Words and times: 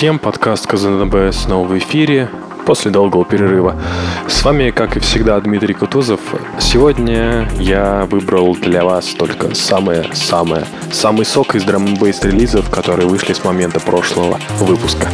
Всем, 0.00 0.18
подкаст 0.18 0.66
КЗНБ 0.66 1.30
снова 1.30 1.68
в 1.68 1.76
эфире 1.76 2.30
после 2.64 2.90
долгого 2.90 3.26
перерыва. 3.26 3.76
С 4.26 4.42
вами, 4.42 4.70
как 4.70 4.96
и 4.96 5.00
всегда, 5.00 5.38
Дмитрий 5.38 5.74
Кутузов. 5.74 6.20
Сегодня 6.58 7.46
я 7.58 8.06
выбрал 8.10 8.56
для 8.56 8.82
вас 8.82 9.08
только 9.08 9.54
самое-самое, 9.54 10.64
самый 10.90 11.26
сок 11.26 11.54
из 11.54 11.64
драм 11.64 11.84
релизов, 12.24 12.70
которые 12.70 13.06
вышли 13.06 13.34
с 13.34 13.44
момента 13.44 13.78
прошлого 13.78 14.40
выпуска. 14.60 15.06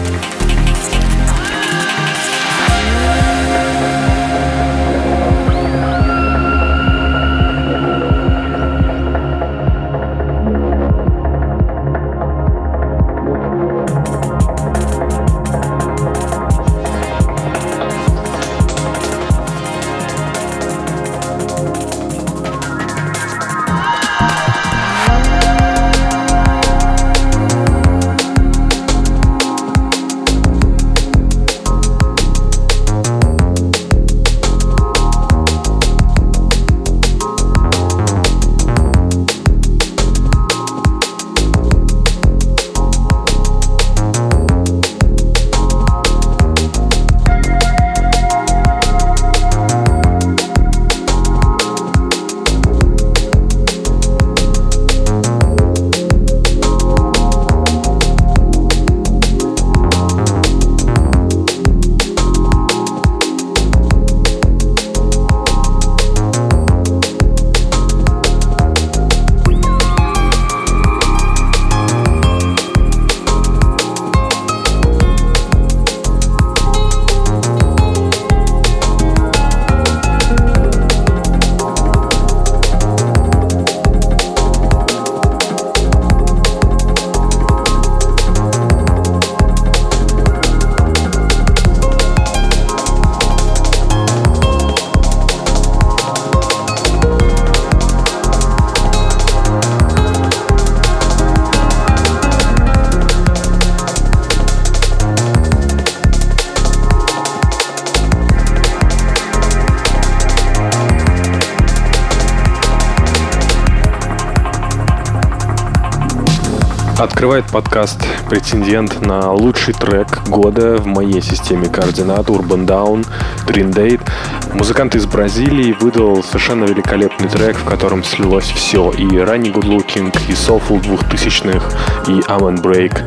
Открывает 117.26 117.50
подкаст 117.50 118.06
претендент 118.30 119.00
на 119.00 119.32
лучший 119.32 119.74
трек 119.74 120.28
года 120.28 120.76
в 120.76 120.86
моей 120.86 121.20
системе 121.20 121.68
координат 121.68 122.28
Urban 122.28 122.64
Down 122.64 123.04
Dream 123.48 123.72
Date. 123.72 124.08
Музыкант 124.52 124.94
из 124.94 125.06
Бразилии 125.06 125.72
выдал 125.72 126.22
совершенно 126.22 126.66
великолепный 126.66 127.28
трек, 127.28 127.56
в 127.56 127.64
котором 127.64 128.04
слилось 128.04 128.44
все. 128.44 128.92
И 128.92 129.18
ранний 129.18 129.50
Good 129.50 129.64
Looking, 129.64 130.16
и 130.28 130.34
Soulful 130.34 130.80
2000-х, 130.82 131.66
и 132.06 132.20
Amen 132.28 132.62
Break. 132.62 133.02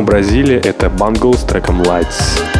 Снова 0.00 0.12
Бразилия, 0.12 0.60
это 0.60 0.86
Bungle 0.86 1.36
с 1.36 1.42
треком 1.44 1.82
Lights. 1.82 2.59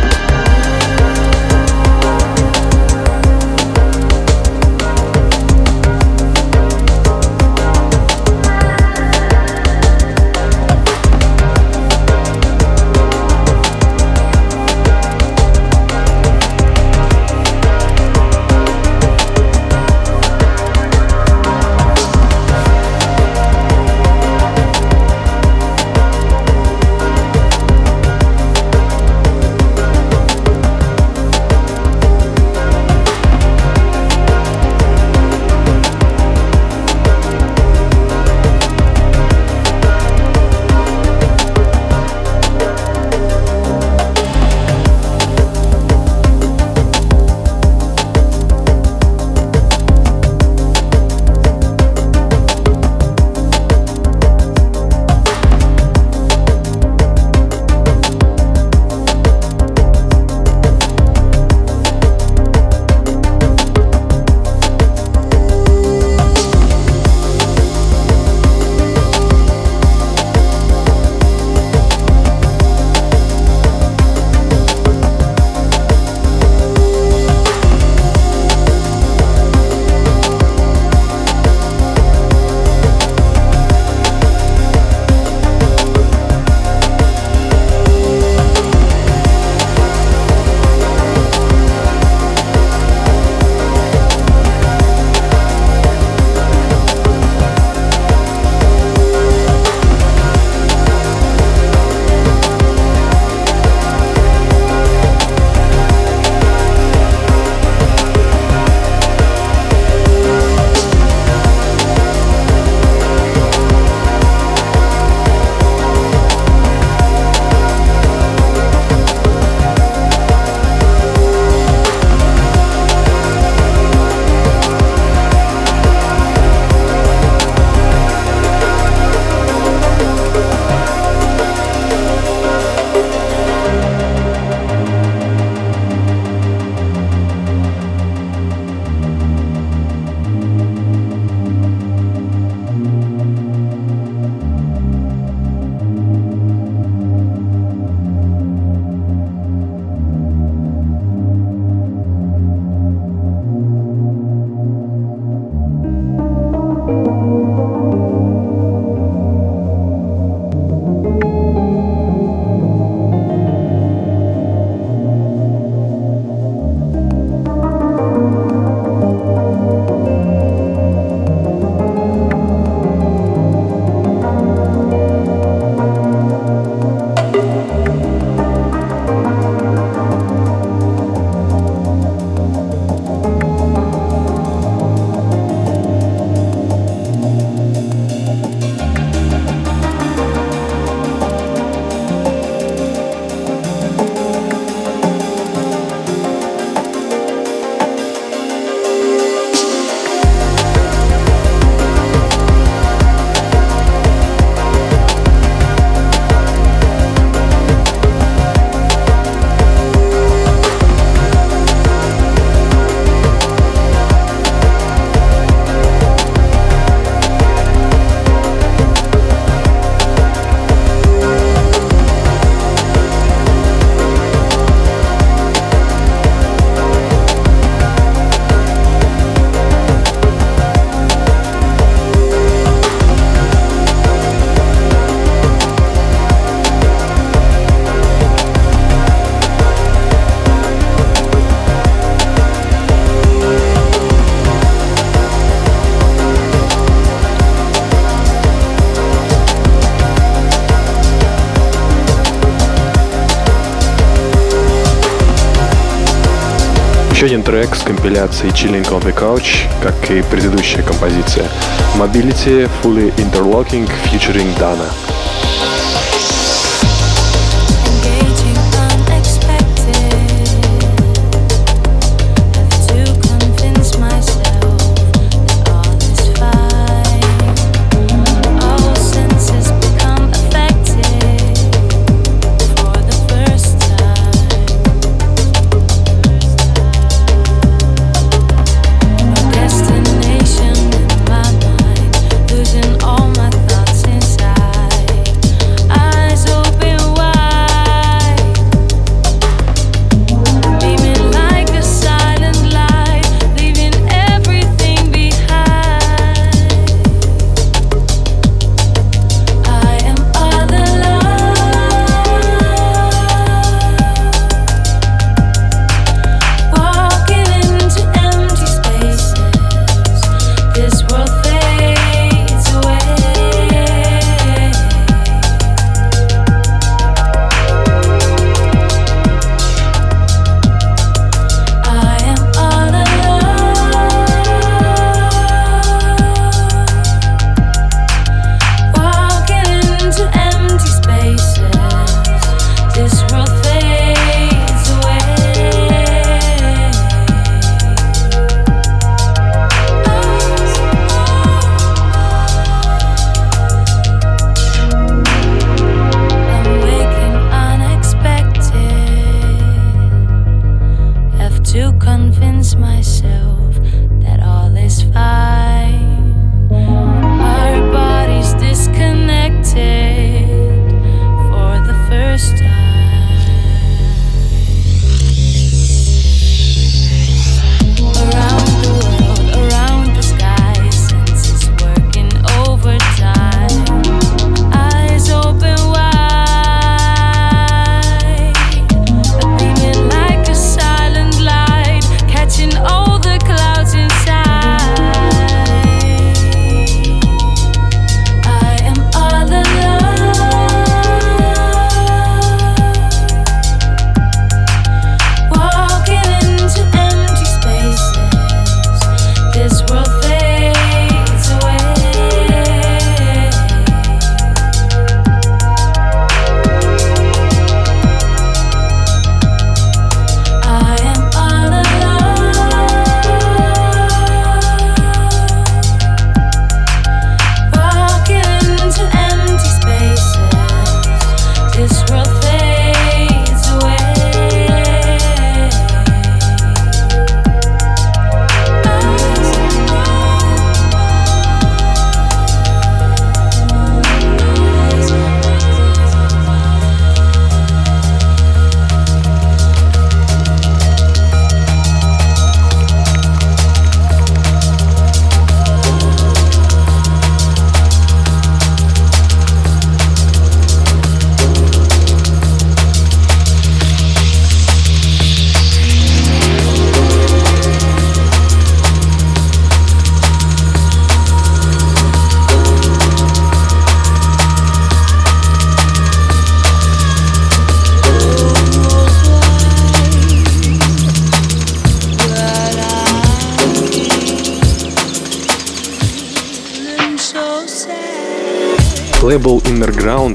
Один 257.31 257.45
трек 257.45 257.77
с 257.77 257.83
компиляцией 257.83 258.53
Chilling 258.53 258.89
on 258.91 259.01
the 259.05 259.15
Couch, 259.15 259.69
как 259.81 260.11
и 260.11 260.21
предыдущая 260.21 260.83
композиция. 260.83 261.47
Mobility 261.95 262.69
Fully 262.83 263.15
Interlocking 263.19 263.89
featuring 264.11 264.53
Dana. 264.59 265.10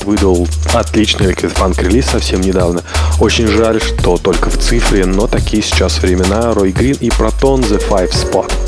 Выдал 0.05 0.47
отличный 0.74 1.33
Funk 1.33 1.81
релиз 1.81 2.05
совсем 2.05 2.41
недавно. 2.41 2.83
Очень 3.19 3.47
жаль, 3.47 3.81
что 3.81 4.17
только 4.17 4.50
в 4.50 4.57
цифре, 4.57 5.05
но 5.05 5.27
такие 5.27 5.63
сейчас 5.63 6.00
времена. 6.00 6.53
Рой 6.53 6.71
Грин 6.71 6.97
и 7.00 7.09
Proton 7.09 7.62
The 7.62 7.81
Five 7.89 8.12
Spot. 8.12 8.64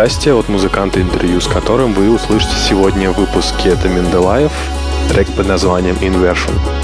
Подкасте 0.00 0.32
от 0.32 0.48
музыканта, 0.48 0.98
интервью 1.02 1.42
с 1.42 1.46
которым 1.46 1.92
вы 1.92 2.10
услышите 2.10 2.54
сегодня 2.56 3.10
в 3.10 3.18
выпуске. 3.18 3.68
Это 3.68 3.90
Менделаев, 3.90 4.50
трек 5.10 5.28
под 5.34 5.46
названием 5.46 5.96
«Inversion». 5.96 6.79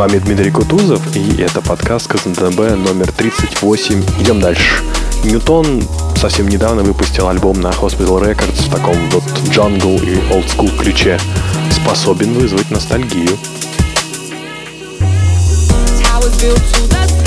Вами 0.00 0.16
Дмитрий 0.16 0.50
Кутузов, 0.50 1.14
и 1.14 1.42
это 1.42 1.60
подкаст 1.60 2.08
КЗНТБ 2.08 2.58
номер 2.58 3.12
38. 3.12 4.02
Идем 4.18 4.40
дальше. 4.40 4.82
Ньютон 5.24 5.82
совсем 6.16 6.48
недавно 6.48 6.82
выпустил 6.82 7.28
альбом 7.28 7.60
на 7.60 7.68
Hospital 7.68 8.18
Records 8.18 8.66
в 8.66 8.70
таком 8.70 8.96
вот 9.10 9.24
джангл 9.50 9.98
и 9.98 10.18
олдскул 10.32 10.70
ключе. 10.70 11.20
Способен 11.70 12.32
вызвать 12.32 12.70
ностальгию. 12.70 13.36
to 16.40 17.19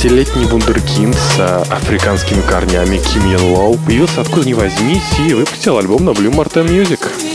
16-летний 0.00 0.46
вундеркинд 0.46 1.14
с 1.14 1.36
а, 1.40 1.62
африканскими 1.70 2.40
корнями 2.40 2.96
Ким 2.96 3.30
Йен 3.30 3.52
Лоу 3.52 3.76
появился 3.76 4.22
откуда 4.22 4.46
ни 4.46 4.54
возьмись 4.54 5.18
и 5.18 5.34
выпустил 5.34 5.76
альбом 5.76 6.06
на 6.06 6.10
Blue 6.10 6.32
Martin 6.32 6.66
Music. 6.66 7.29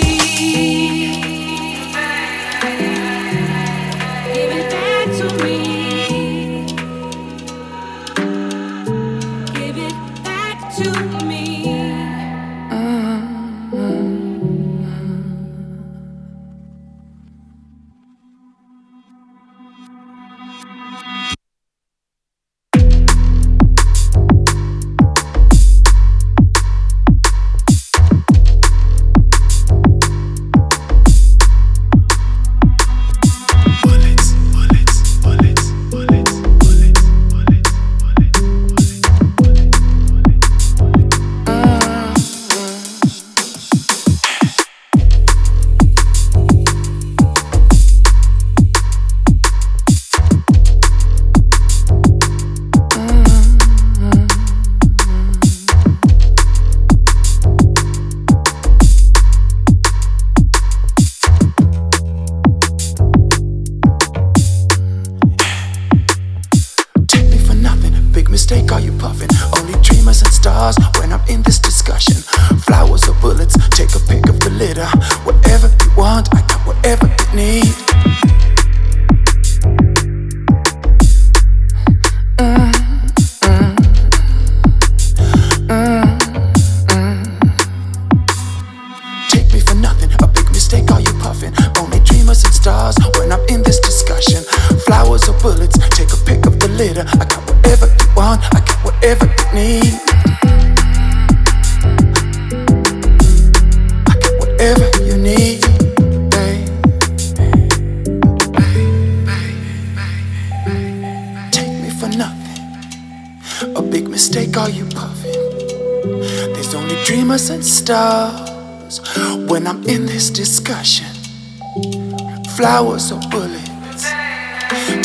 showers 122.75 123.09
of 123.09 123.21
bullets. 123.31 124.03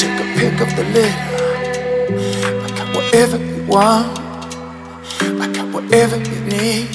Take 0.00 0.18
a 0.18 0.26
pick 0.36 0.60
of 0.60 0.70
the 0.74 0.82
litter. 0.92 1.14
I 2.64 2.68
got 2.76 2.96
whatever 2.96 3.36
you 3.36 3.64
want. 3.66 4.18
I 5.44 5.52
got 5.52 5.72
whatever 5.72 6.16
you 6.16 6.40
need. 6.50 6.88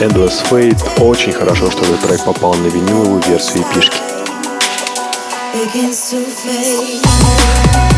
Endless 0.00 0.44
Fate. 0.48 1.00
Очень 1.00 1.32
хорошо, 1.32 1.70
что 1.72 1.82
этот 1.82 2.00
трек 2.00 2.24
попал 2.24 2.54
на 2.54 2.68
виниловую 2.68 3.20
версию 3.26 3.64
пишки. 3.74 3.96
Begins 5.52 6.12
to 6.12 6.24
fade. 6.24 7.97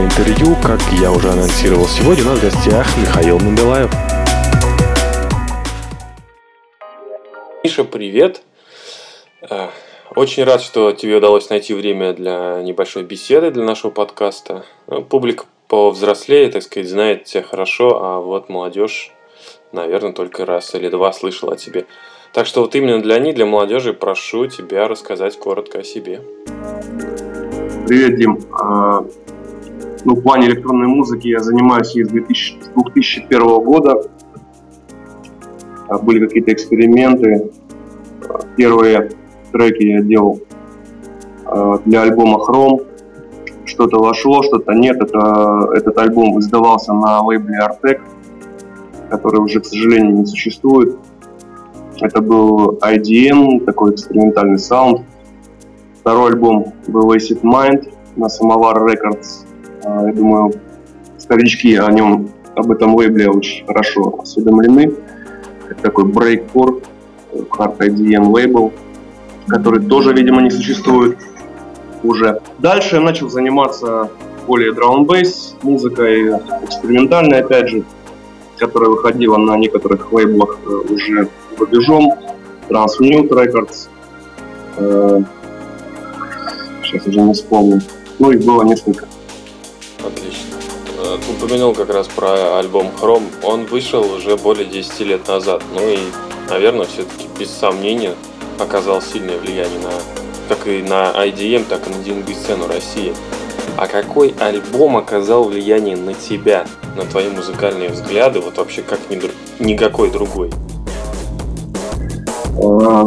Для 0.00 0.06
интервью. 0.06 0.56
Как 0.62 0.80
я 0.98 1.12
уже 1.12 1.28
анонсировал 1.28 1.84
сегодня, 1.84 2.24
у 2.24 2.28
нас 2.28 2.38
в 2.38 2.42
гостях 2.42 2.86
Михаил 2.96 3.38
Менделаев. 3.38 3.90
Миша, 7.62 7.84
привет. 7.84 8.40
Э, 9.42 9.68
очень 10.14 10.44
рад, 10.44 10.62
что 10.62 10.92
тебе 10.92 11.16
удалось 11.16 11.50
найти 11.50 11.74
время 11.74 12.14
для 12.14 12.62
небольшой 12.62 13.02
беседы 13.02 13.50
для 13.50 13.62
нашего 13.64 13.90
подкаста. 13.90 14.64
Ну, 14.86 15.02
публика 15.02 15.44
повзрослее, 15.68 16.48
так 16.48 16.62
сказать, 16.62 16.88
знает 16.88 17.24
тебя 17.24 17.42
хорошо, 17.42 18.02
а 18.02 18.20
вот 18.20 18.48
молодежь, 18.48 19.12
наверное, 19.72 20.12
только 20.12 20.46
раз 20.46 20.74
или 20.74 20.88
два 20.88 21.12
слышала 21.12 21.52
о 21.52 21.56
тебе. 21.56 21.84
Так 22.32 22.46
что 22.46 22.62
вот 22.62 22.74
именно 22.74 23.02
для 23.02 23.18
них, 23.18 23.34
для 23.34 23.44
молодежи, 23.44 23.92
прошу 23.92 24.46
тебя 24.46 24.88
рассказать 24.88 25.38
коротко 25.38 25.80
о 25.80 25.84
себе. 25.84 26.22
Привет, 27.86 28.16
Дим. 28.16 28.40
Ну, 30.04 30.14
в 30.14 30.22
плане 30.22 30.46
электронной 30.46 30.86
музыки 30.86 31.28
я 31.28 31.40
занимаюсь 31.40 31.88
с 31.88 31.92
2001 31.92 33.40
года. 33.64 34.02
Были 36.02 36.26
какие-то 36.26 36.52
эксперименты. 36.52 37.50
Первые 38.56 39.10
треки 39.52 39.82
я 39.82 40.00
делал 40.00 40.40
э, 41.46 41.78
для 41.84 42.02
альбома 42.02 42.38
Chrome. 42.38 42.86
Что-то 43.64 43.98
вошло, 43.98 44.42
что-то 44.42 44.72
нет. 44.72 44.96
Это, 45.02 45.70
этот 45.74 45.98
альбом 45.98 46.38
издавался 46.38 46.92
на 46.94 47.20
лейбле 47.22 47.58
Artec, 47.58 48.00
который 49.10 49.40
уже, 49.40 49.60
к 49.60 49.66
сожалению, 49.66 50.18
не 50.18 50.26
существует. 50.26 50.96
Это 52.00 52.22
был 52.22 52.78
IDM, 52.78 53.64
такой 53.64 53.92
экспериментальный 53.92 54.58
саунд. 54.58 55.02
Второй 56.00 56.30
альбом 56.30 56.72
был 56.86 57.12
Acid 57.12 57.42
Mind 57.42 57.92
на 58.16 58.26
Samovar 58.26 58.76
Records. 58.86 59.49
Э, 59.84 60.06
я 60.06 60.12
думаю, 60.12 60.52
старички 61.18 61.76
о 61.76 61.90
нем, 61.90 62.30
об 62.54 62.70
этом 62.70 62.94
лейбле 62.94 63.30
очень 63.30 63.66
хорошо 63.66 64.20
осведомлены. 64.22 64.92
Это 65.68 65.82
такой 65.82 66.04
breakcore, 66.04 66.82
hard 67.32 67.78
IDM 67.78 68.30
лейбл 68.30 68.72
который 69.50 69.84
тоже, 69.84 70.12
видимо, 70.12 70.40
не 70.40 70.50
существует 70.50 71.18
уже. 72.02 72.40
Дальше 72.58 72.96
я 72.96 73.02
начал 73.02 73.28
заниматься 73.28 74.10
более 74.46 74.72
драм 74.72 75.04
бейс 75.04 75.54
музыкой 75.62 76.30
экспериментальной, 76.64 77.40
опять 77.40 77.68
же, 77.68 77.84
которая 78.58 78.90
выходила 78.90 79.36
на 79.36 79.56
некоторых 79.56 80.12
лейблах 80.12 80.58
э, 80.64 80.68
уже 80.68 81.28
рубежом, 81.58 82.14
Transmute 82.68 83.28
Records, 83.28 83.88
э, 84.76 85.22
сейчас 86.84 87.06
уже 87.06 87.20
не 87.20 87.32
вспомню, 87.34 87.80
ну 88.18 88.30
их 88.30 88.44
было 88.44 88.62
несколько. 88.62 89.06
Э, 91.40 91.44
упомянул 91.44 91.74
как 91.74 91.90
раз 91.90 92.08
про 92.08 92.58
альбом 92.58 92.90
Chrome, 93.00 93.28
он 93.42 93.64
вышел 93.66 94.02
уже 94.12 94.36
более 94.36 94.66
10 94.66 95.00
лет 95.00 95.28
назад, 95.28 95.62
ну 95.74 95.80
и, 95.88 95.98
наверное, 96.48 96.86
все-таки 96.86 97.26
без 97.38 97.50
сомнения 97.50 98.14
оказал 98.58 99.00
сильное 99.00 99.38
влияние 99.38 99.78
на 99.80 99.90
как 100.48 100.66
и 100.66 100.82
на 100.82 101.12
IDM, 101.12 101.64
так 101.68 101.86
и 101.86 101.90
на 101.90 101.94
DNB-сцену 101.94 102.66
России. 102.66 103.12
А 103.76 103.86
какой 103.86 104.34
альбом 104.40 104.96
оказал 104.96 105.44
влияние 105.44 105.96
на 105.96 106.12
тебя, 106.12 106.66
на 106.96 107.04
твои 107.04 107.28
музыкальные 107.30 107.90
взгляды, 107.90 108.40
вот 108.40 108.56
вообще 108.56 108.82
как 108.82 108.98
ни, 109.08 109.20
никакой 109.64 110.10
другой? 110.10 110.50
А, 112.60 113.06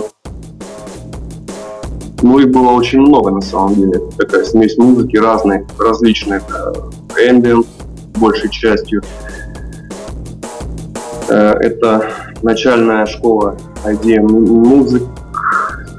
Ну, 2.22 2.40
их 2.40 2.52
было 2.52 2.72
очень 2.72 3.02
много, 3.02 3.32
на 3.32 3.42
самом 3.42 3.76
деле. 3.76 4.02
Такая 4.18 4.46
смесь 4.46 4.78
музыки 4.78 5.18
разной, 5.18 5.66
различных. 5.78 6.42
Ambient, 7.20 7.68
большей 8.24 8.50
частью. 8.50 9.04
Это 11.28 12.10
начальная 12.42 13.06
школа 13.06 13.58
IDM 13.84 14.28
музык. 14.30 15.04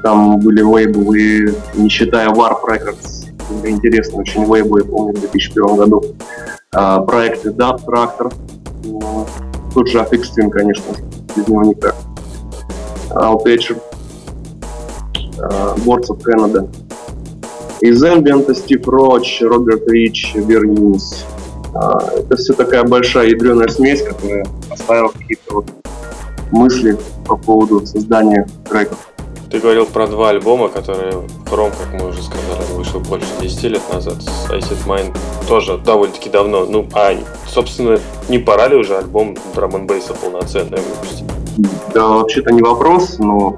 Там 0.01 0.39
были 0.39 0.61
лейблы, 0.61 1.55
не 1.75 1.87
считая 1.87 2.29
Warp 2.29 2.63
Records. 2.67 3.27
Интересно 3.63 4.19
очень 4.19 4.43
лейблы, 4.45 4.81
я 4.81 4.87
помню, 4.87 5.13
в 5.13 5.19
2001 5.19 5.75
году. 5.75 6.03
Проекты 6.71 7.49
Dub 7.49 7.79
Tractor, 7.85 8.33
тот 9.73 9.87
же 9.87 9.99
Affix 9.99 10.23
Twin, 10.35 10.49
конечно, 10.49 10.95
без 11.35 11.47
него 11.47 11.63
никак. 11.63 11.95
Altature, 13.11 13.79
Boards 15.85 16.09
of 16.09 16.21
Canada. 16.23 16.67
Из 17.81 18.03
Ambient 18.03 18.51
Стив 18.55 18.87
Роч, 18.87 19.41
Роберт 19.41 19.87
Рич, 19.89 20.33
Вернис. 20.35 21.25
Это 21.75 22.35
все 22.37 22.53
такая 22.53 22.83
большая 22.83 23.27
ядреная 23.27 23.67
смесь, 23.67 24.01
которая 24.01 24.45
оставила 24.69 25.09
какие-то 25.09 25.55
вот 25.55 25.65
мысли 26.51 26.97
по 27.25 27.35
поводу 27.35 27.85
создания 27.85 28.47
треков. 28.69 28.97
Ты 29.51 29.59
говорил 29.59 29.85
про 29.85 30.07
два 30.07 30.29
альбома, 30.29 30.69
которые 30.69 31.13
Chrome, 31.45 31.71
как 31.71 31.99
мы 31.99 32.09
уже 32.09 32.21
сказали, 32.21 32.73
вышел 32.75 32.99
больше 32.99 33.27
10 33.41 33.63
лет 33.63 33.81
назад. 33.93 34.21
С 34.21 34.49
Acid 34.49 34.85
Mind 34.87 35.15
тоже 35.47 35.77
довольно-таки 35.77 36.29
давно. 36.29 36.65
Ну, 36.65 36.87
а, 36.93 37.13
собственно, 37.47 37.99
не 38.27 38.39
пора 38.39 38.67
ли 38.67 38.75
уже 38.75 38.97
альбом 38.97 39.37
драм 39.53 39.75
н 39.75 39.87
полноценный 39.87 40.79
выпустить? 40.79 41.25
Да, 41.93 42.07
вообще-то 42.07 42.51
не 42.51 42.61
вопрос, 42.61 43.17
но 43.19 43.55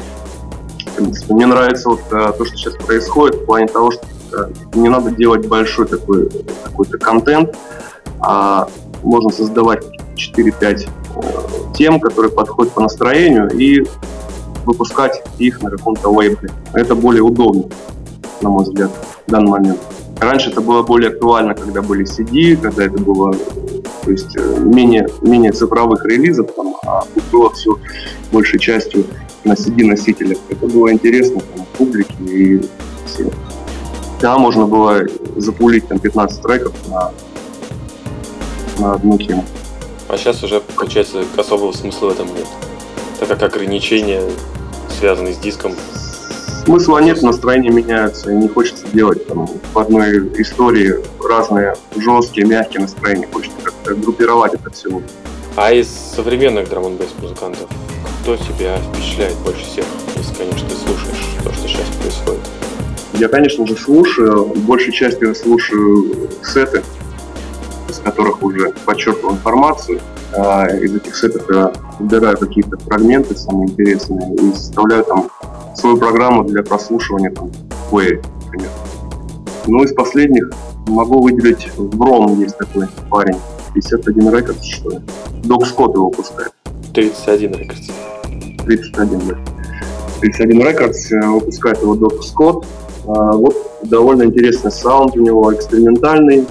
принципе, 0.97 1.33
мне 1.33 1.45
нравится 1.45 1.89
вот 1.89 2.01
а, 2.11 2.31
то, 2.31 2.45
что 2.45 2.57
сейчас 2.57 2.75
происходит 2.75 3.41
в 3.41 3.45
плане 3.45 3.67
того, 3.67 3.91
что 3.91 4.05
а, 4.33 4.49
не 4.77 4.89
надо 4.89 5.11
делать 5.11 5.47
большой 5.47 5.87
такой 5.87 6.29
какой-то 6.63 6.97
контент, 6.97 7.55
а 8.19 8.67
можно 9.03 9.29
создавать 9.29 9.83
4-5 10.15 10.89
тем, 11.75 11.99
которые 11.99 12.31
подходят 12.31 12.73
по 12.73 12.81
настроению, 12.81 13.49
и 13.49 13.85
выпускать 14.65 15.23
их 15.37 15.61
на 15.61 15.69
каком-то 15.69 16.09
лейбле. 16.09 16.49
Это 16.73 16.95
более 16.95 17.23
удобно, 17.23 17.63
на 18.41 18.49
мой 18.49 18.63
взгляд, 18.63 18.91
в 19.25 19.31
данный 19.31 19.49
момент. 19.49 19.79
Раньше 20.19 20.49
это 20.49 20.61
было 20.61 20.81
более 20.81 21.11
актуально, 21.11 21.53
когда 21.53 21.81
были 21.81 22.05
CD, 22.05 22.57
когда 22.57 22.85
это 22.85 22.99
было 22.99 23.33
то 24.07 24.11
есть 24.11 24.37
э, 24.37 24.59
менее, 24.61 25.05
менее 25.21 25.51
цифровых 25.51 26.05
релизов, 26.05 26.53
там, 26.53 26.77
а 26.85 27.01
тут 27.13 27.23
было 27.29 27.51
все 27.51 27.77
большей 28.31 28.57
частью 28.57 29.05
на 29.43 29.51
CD-носителях. 29.51 30.37
Это 30.47 30.65
было 30.65 30.93
интересно 30.93 31.41
там, 31.41 31.65
публике 31.77 32.15
и 32.21 32.61
всем. 33.05 33.29
Да, 34.21 34.37
можно 34.37 34.65
было 34.65 35.01
запулить 35.35 35.89
там 35.89 35.99
15 35.99 36.41
треков 36.41 36.73
на, 36.89 37.11
на 38.79 38.93
одну 38.93 39.17
тему. 39.17 39.45
А 40.07 40.17
сейчас 40.17 40.43
уже, 40.43 40.61
получается, 40.61 41.23
особого 41.35 41.71
смысла 41.71 42.07
в 42.07 42.11
этом 42.11 42.27
нет. 42.27 42.47
Так 43.19 43.29
как 43.29 43.43
ограничения, 43.43 44.21
связанные 44.99 45.33
с 45.33 45.37
диском, 45.37 45.73
Смысла 46.67 46.97
нет, 46.97 47.21
настроения 47.21 47.69
меняются, 47.69 48.29
и 48.29 48.35
не 48.35 48.49
хочется 48.49 48.85
делать 48.91 49.25
там 49.25 49.47
в 49.73 49.79
одной 49.79 50.17
истории 50.41 50.95
разные 51.25 51.75
жесткие, 51.95 52.45
мягкие 52.45 52.81
настроения. 52.81 53.25
Хочется 53.31 53.55
как-то 53.63 53.95
группировать 53.95 54.53
это 54.53 54.69
все. 54.71 55.01
А 55.55 55.71
из 55.71 55.87
современных 55.87 56.69
драм 56.69 56.83
музыкантов, 57.21 57.69
кто 58.21 58.35
тебя 58.35 58.77
впечатляет 58.79 59.37
больше 59.45 59.63
всех, 59.63 59.85
если, 60.17 60.35
конечно, 60.35 60.67
ты 60.67 60.75
слушаешь 60.75 61.25
то, 61.41 61.53
что 61.53 61.67
сейчас 61.69 61.87
происходит? 62.01 62.41
Я, 63.13 63.29
конечно 63.29 63.65
же, 63.65 63.77
слушаю. 63.77 64.51
Большей 64.53 64.91
частью 64.91 65.33
слушаю 65.35 66.29
сеты, 66.43 66.83
из 67.89 67.99
которых 67.99 68.43
уже 68.43 68.71
подчеркивал 68.85 69.33
информацию. 69.33 69.99
А 70.35 70.67
из 70.67 70.95
этих 70.95 71.15
сетов 71.15 71.43
я 71.49 71.71
выбираю 71.99 72.37
какие-то 72.37 72.77
фрагменты 72.77 73.35
самые 73.35 73.69
интересные 73.69 74.35
и 74.35 74.53
составляю 74.53 75.03
там 75.03 75.29
свою 75.75 75.97
программу 75.97 76.43
для 76.43 76.63
прослушивания 76.63 77.31
там, 77.31 77.51
Play, 77.91 78.23
например. 78.45 78.69
Ну, 79.67 79.83
из 79.83 79.93
последних 79.93 80.49
могу 80.87 81.21
выделить 81.21 81.69
Бром, 81.77 82.39
есть 82.39 82.57
такой 82.57 82.87
парень, 83.09 83.37
51 83.73 84.29
Records, 84.29 84.63
что 84.63 84.89
ли. 84.91 84.99
Док 85.43 85.65
Скотт 85.65 85.93
его 85.93 86.09
выпускает. 86.09 86.51
31 86.93 87.51
Records. 87.51 87.91
31, 88.65 89.27
да. 89.27 89.37
31 90.21 90.61
Records 90.61 91.31
выпускает 91.31 91.81
его 91.81 91.95
Док 91.95 92.23
Скотт. 92.23 92.65
А, 93.07 93.33
вот 93.33 93.55
довольно 93.83 94.23
интересный 94.23 94.71
саунд 94.71 95.15
у 95.15 95.21
него, 95.21 95.53
экспериментальный. 95.53 96.45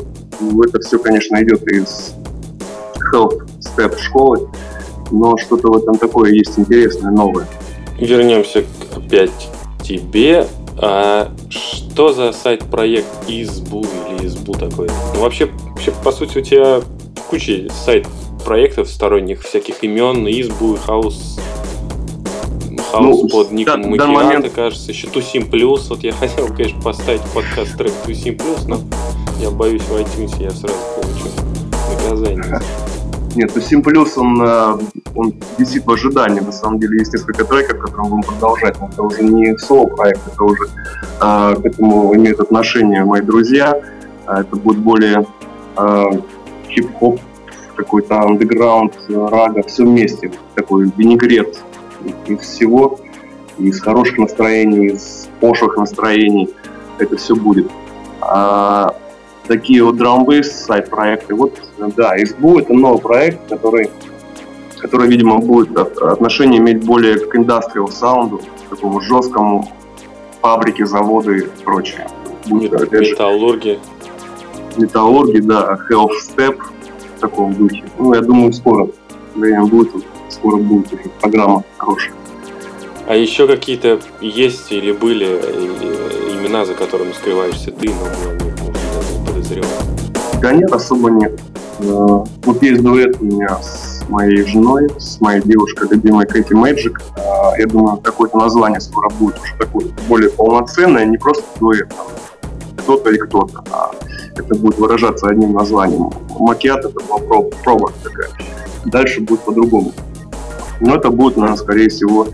Это 0.66 0.80
все, 0.80 0.98
конечно, 0.98 1.42
идет 1.42 1.62
из 1.68 2.14
Health 3.12 3.48
Step 3.60 3.96
школы, 3.98 4.48
но 5.10 5.36
что-то 5.36 5.68
в 5.68 5.76
этом 5.76 5.96
такое 5.96 6.32
есть 6.32 6.58
интересное, 6.58 7.10
новое. 7.10 7.46
Вернемся 7.98 8.64
опять 8.94 9.50
к 9.78 9.82
тебе. 9.82 10.46
А 10.78 11.32
что 11.48 12.12
за 12.12 12.32
сайт-проект 12.32 13.06
Избу 13.28 13.84
или 14.10 14.26
Избу 14.26 14.52
такой? 14.52 14.88
Ну, 15.14 15.20
вообще, 15.22 15.48
вообще, 15.70 15.92
по 16.04 16.12
сути, 16.12 16.38
у 16.38 16.42
тебя 16.42 16.80
куча 17.30 17.68
сайт-проектов 17.70 18.90
сторонних, 18.90 19.42
всяких 19.42 19.82
имен, 19.82 20.26
Избу, 20.26 20.76
Хаус, 20.76 21.38
Хаус 22.92 23.22
ну, 23.22 23.28
под 23.28 23.52
ником 23.52 23.82
да, 23.82 23.88
Макиата, 23.88 24.12
момент... 24.12 24.52
кажется, 24.54 24.92
еще 24.92 25.06
Тусим 25.08 25.50
Плюс. 25.50 25.88
Вот 25.88 26.04
я 26.04 26.12
хотел, 26.12 26.48
конечно, 26.48 26.80
поставить 26.82 27.22
подкаст 27.34 27.76
трек 27.78 27.92
Тусим 28.04 28.36
Плюс, 28.36 28.66
но 28.66 28.80
я 29.40 29.50
боюсь 29.50 29.82
в 29.82 29.92
iTunes 29.92 30.34
я 30.42 30.50
сразу 30.50 30.74
получу 30.94 31.28
наказание. 31.94 32.60
Нет, 33.36 33.52
то 33.52 33.60
Sim 33.60 33.82
Plus, 33.82 34.12
он, 34.16 34.40
э, 34.42 34.78
он 35.14 35.34
висит 35.58 35.84
в 35.84 35.90
ожидании. 35.90 36.40
На 36.40 36.52
самом 36.52 36.80
деле 36.80 36.98
есть 36.98 37.12
несколько 37.12 37.44
треков, 37.44 37.80
которые 37.80 38.08
будем 38.08 38.22
продолжать. 38.22 38.80
Но 38.80 38.88
это 38.88 39.02
уже 39.02 39.22
не 39.22 39.56
соло-проект, 39.58 40.20
это 40.26 40.42
уже 40.42 40.64
э, 40.64 41.56
к 41.60 41.66
этому 41.66 42.14
имеют 42.16 42.40
отношение 42.40 43.04
мои 43.04 43.20
друзья. 43.20 43.78
А 44.26 44.40
это 44.40 44.56
будет 44.56 44.78
более 44.78 45.26
э, 45.76 46.04
хип-хоп, 46.70 47.20
какой-то 47.76 48.22
андеграунд, 48.22 48.94
рага, 49.08 49.62
все 49.64 49.84
вместе. 49.84 50.32
Такой 50.54 50.90
винегрет 50.96 51.58
из 52.26 52.38
всего, 52.38 52.98
из 53.58 53.82
хороших 53.82 54.16
настроений, 54.16 54.86
из 54.86 55.28
пошлых 55.40 55.76
настроений. 55.76 56.48
Это 56.98 57.18
все 57.18 57.36
будет. 57.36 57.70
А 58.22 58.94
такие 59.46 59.82
вот 59.82 59.96
драмбейс 59.96 60.50
сайт-проекты. 60.64 61.34
Вот, 61.34 61.60
да, 61.96 62.16
SBU 62.16 62.60
это 62.62 62.72
новый 62.72 63.00
проект, 63.00 63.48
который, 63.48 63.90
который, 64.78 65.08
видимо, 65.08 65.38
будет 65.38 65.76
отношение 65.76 66.60
иметь 66.60 66.84
более 66.84 67.18
к 67.18 67.34
индастриал 67.34 67.88
саунду, 67.88 68.40
такому 68.68 69.00
жесткому 69.00 69.70
фабрики, 70.40 70.84
заводы 70.84 71.38
и 71.38 71.64
прочее. 71.64 72.06
Будет, 72.46 72.72
металлурги. 72.92 73.78
Металлурги, 74.76 75.40
да, 75.40 75.78
Health 75.90 76.10
Step 76.28 76.58
в 77.16 77.20
таком 77.20 77.54
духе. 77.54 77.84
Ну, 77.98 78.14
я 78.14 78.20
думаю, 78.20 78.52
скоро 78.52 78.88
время 79.34 79.64
будет, 79.64 79.90
скоро 80.28 80.56
будет 80.56 80.92
уже 80.92 81.04
программа 81.20 81.64
хорошая. 81.78 82.12
А 83.06 83.14
еще 83.14 83.46
какие-то 83.46 84.00
есть 84.20 84.72
или 84.72 84.90
были 84.90 85.26
э, 85.26 86.32
имена, 86.32 86.64
за 86.64 86.74
которыми 86.74 87.12
скрываешься 87.12 87.70
ты, 87.70 87.88
но 87.88 88.45
подозревал? 89.46 89.70
Да 90.40 90.52
нет, 90.52 90.72
особо 90.72 91.10
нет. 91.10 91.40
Э, 91.78 92.24
вот 92.44 92.62
есть 92.62 92.82
дуэт 92.82 93.16
у 93.20 93.24
меня 93.24 93.58
с 93.62 94.04
моей 94.08 94.44
женой, 94.44 94.88
с 94.98 95.20
моей 95.20 95.42
девушкой, 95.42 95.88
любимой 95.90 96.26
Кэти 96.26 96.52
Мэджик. 96.52 97.00
Э, 97.16 97.58
я 97.58 97.66
думаю, 97.66 97.98
какое-то 97.98 98.36
название 98.38 98.80
скоро 98.80 99.08
будет 99.10 99.38
уже 99.38 99.54
такое 99.58 99.86
более 100.08 100.30
полноценное, 100.30 101.04
не 101.04 101.16
просто 101.16 101.44
дуэт, 101.60 101.92
кто-то 102.78 103.10
и 103.10 103.18
кто-то, 103.18 103.64
а 103.70 103.90
это 104.36 104.54
будет 104.54 104.78
выражаться 104.78 105.28
одним 105.28 105.52
названием. 105.52 106.10
Макиат 106.38 106.84
это 106.84 107.00
была 107.06 107.18
проба, 107.18 107.50
проба 107.64 107.92
такая. 108.02 108.28
Дальше 108.84 109.20
будет 109.20 109.40
по-другому. 109.40 109.92
Но 110.80 110.94
это 110.94 111.10
будет, 111.10 111.36
наверное, 111.36 111.56
скорее 111.56 111.88
всего, 111.88 112.26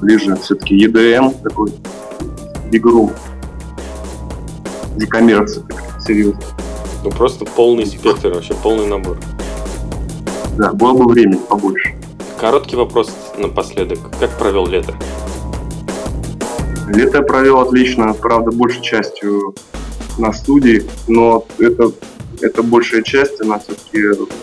ближе 0.00 0.36
все-таки 0.36 0.86
EDM, 0.86 1.42
такой 1.42 1.72
Big 2.70 2.82
Room. 2.82 3.12
Не 4.96 5.06
коммерция 5.06 5.64
такая 5.64 5.81
серьезно. 6.04 6.40
Ну 7.04 7.10
просто 7.10 7.44
полный 7.44 7.86
спектр, 7.86 8.32
вообще 8.32 8.54
полный 8.62 8.86
набор. 8.86 9.18
Да, 10.56 10.72
было 10.72 10.92
бы 10.92 11.10
времени 11.10 11.40
побольше. 11.48 11.94
Короткий 12.38 12.76
вопрос 12.76 13.10
напоследок. 13.38 13.98
Как 14.20 14.30
провел 14.38 14.66
лето? 14.66 14.94
Лето 16.88 17.18
я 17.18 17.22
провел 17.22 17.60
отлично, 17.60 18.12
правда, 18.14 18.50
большей 18.50 18.82
частью 18.82 19.54
на 20.18 20.32
студии, 20.32 20.84
но 21.08 21.46
это, 21.58 21.92
это 22.40 22.62
большая 22.62 23.02
часть, 23.02 23.40
она 23.40 23.58
все-таки 23.58 24.02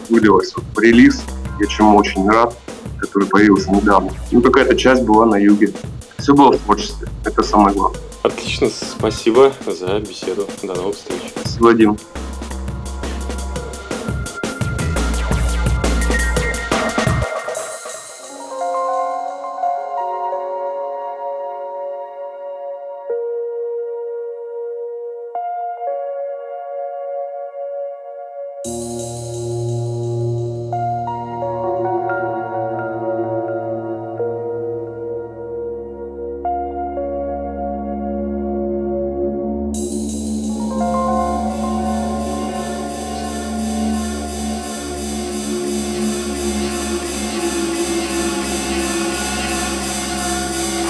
вылилась 0.09 0.53
в 0.53 0.79
релиз, 0.79 1.21
я 1.59 1.67
чему 1.67 1.97
очень 1.97 2.27
рад, 2.27 2.55
который 2.97 3.27
появился 3.27 3.69
недавно. 3.71 4.11
Ну, 4.31 4.41
какая-то 4.41 4.75
часть 4.75 5.03
была 5.03 5.25
на 5.25 5.35
юге. 5.35 5.73
Все 6.17 6.33
было 6.33 6.53
в 6.53 6.57
творчестве, 6.57 7.07
это 7.25 7.43
самое 7.43 7.75
главное. 7.75 7.99
Отлично, 8.23 8.69
спасибо 8.69 9.53
за 9.65 9.99
беседу. 9.99 10.45
До 10.63 10.75
новых 10.75 10.95
встреч. 10.95 11.21
Вадим. 11.59 11.97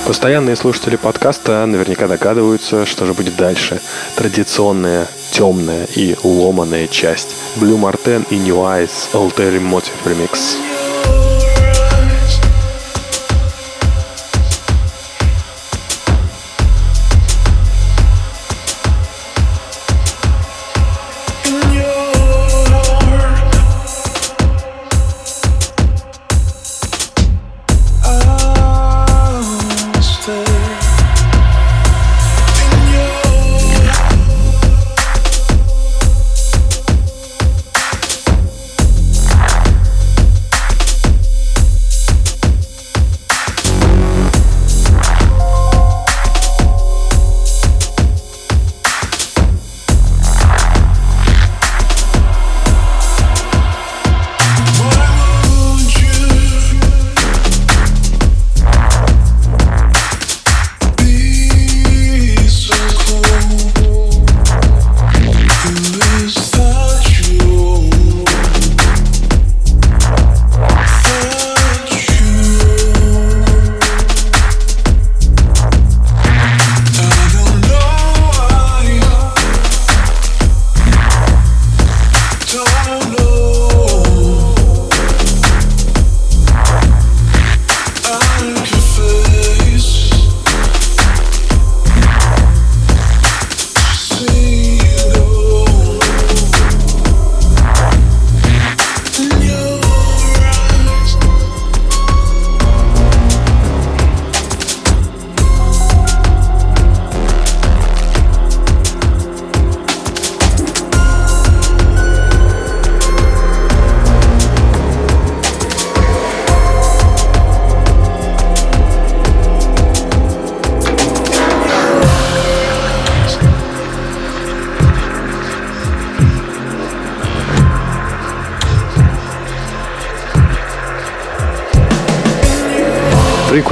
Постоянные 0.10 0.56
слушатели 0.56 0.96
подкаста 0.96 1.68
наверняка 1.68 2.08
догадываются, 2.08 2.88
что 2.88 3.06
же 3.06 3.14
будет 3.14 3.36
дальше. 3.36 3.80
Традиционная, 4.16 5.08
темная 5.30 5.86
и 5.96 6.16
ломаная 6.24 6.88
часть. 6.88 7.36
Blue 7.58 7.80
Marten 7.80 8.26
и 8.32 8.40
New 8.40 8.56
Eyes 8.56 9.12
Alterim 9.14 9.70
Motive 9.70 10.04
Remix. 10.06 10.69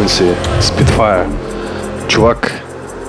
Frequency, 0.07 0.33
Spitfire. 0.61 1.27
Чувак 2.07 2.51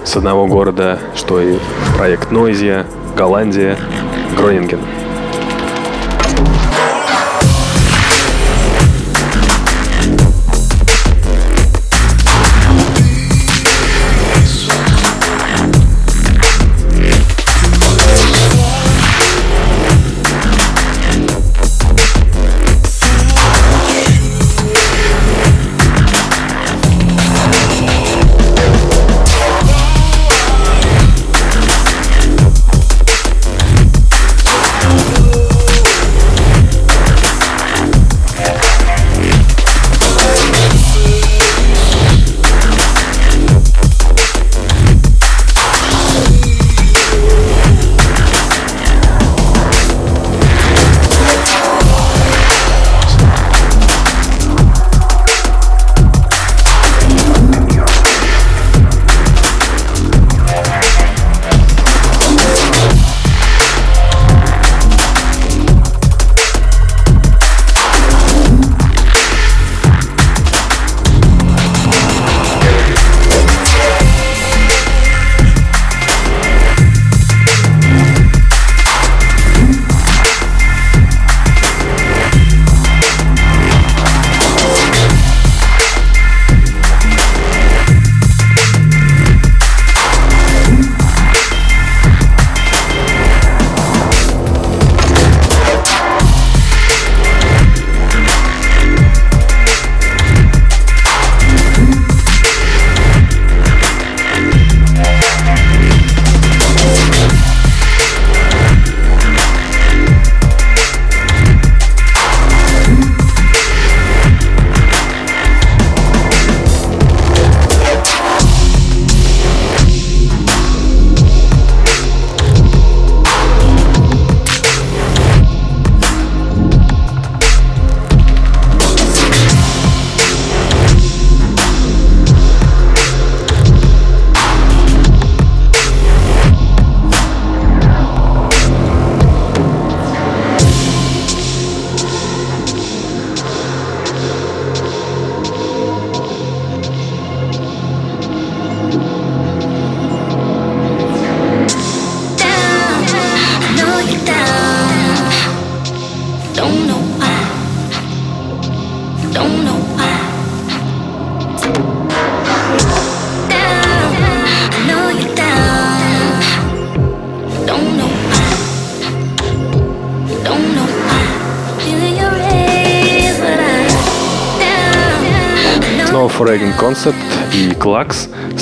с 0.04 0.16
одного 0.16 0.48
города, 0.48 0.98
что 1.14 1.40
и 1.40 1.56
проект 1.96 2.32
Noisia, 2.32 2.86
Голландия, 3.16 3.76
Гронинген. 4.36 4.80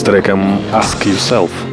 Треком 0.06 0.60
Ask 0.72 1.04
Yourself. 1.04 1.65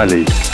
Ali. 0.00 0.49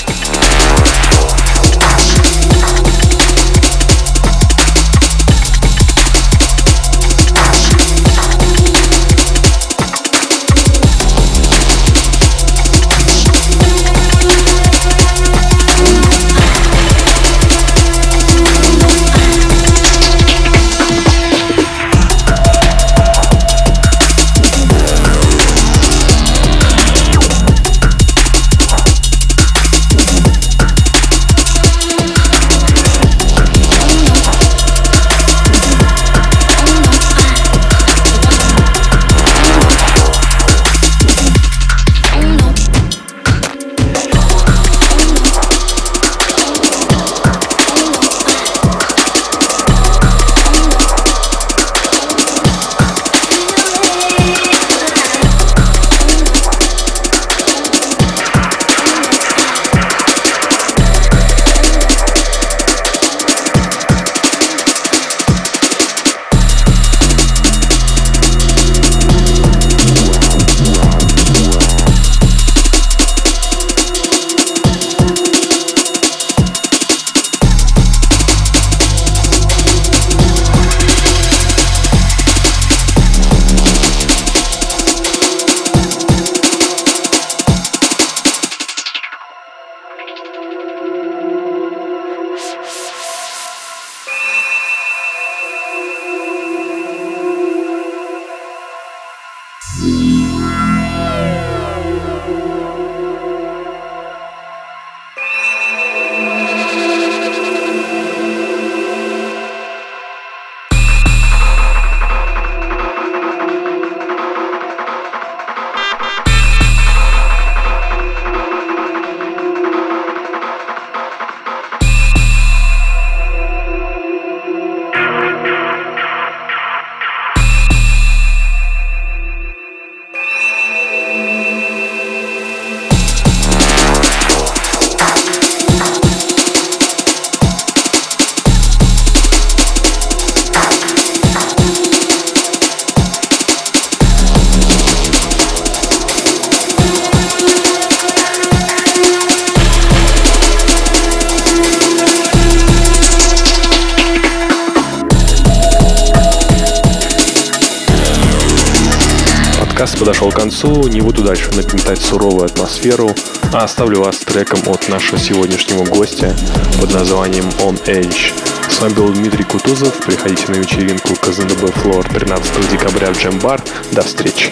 Подкаст 159.87 160.01
подошел 160.01 160.33
к 160.33 160.35
концу, 160.35 160.89
не 160.89 161.01
буду 161.01 161.23
дальше 161.23 161.49
нагнетать 161.53 162.03
суровую 162.03 162.47
атмосферу, 162.47 163.15
а 163.53 163.63
оставлю 163.63 164.03
вас 164.03 164.19
треком 164.19 164.59
от 164.69 164.89
нашего 164.89 165.17
сегодняшнего 165.17 165.85
гостя 165.85 166.35
под 166.81 166.93
названием 166.93 167.45
On 167.61 167.81
Edge. 167.85 168.33
С 168.69 168.81
вами 168.81 168.95
был 168.95 169.13
Дмитрий 169.13 169.45
Кутузов. 169.45 169.97
Приходите 170.05 170.51
на 170.51 170.57
вечеринку 170.57 171.15
КЗНБ 171.15 171.73
Флор 171.77 172.05
13 172.09 172.69
декабря 172.73 173.13
в 173.13 173.17
Джембар. 173.17 173.63
До 173.93 174.03
встречи. 174.03 174.51